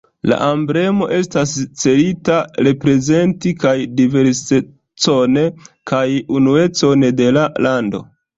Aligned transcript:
La 0.29 0.35
emblemo 0.43 1.09
estas 1.17 1.51
celita 1.81 2.37
reprezenti 2.67 3.51
kaj 3.65 3.75
la 3.81 3.85
diversecon 4.01 5.39
kaj 5.93 6.01
unuecon 6.41 7.07
de 7.23 7.31
la 7.39 7.47
lando. 7.69 8.03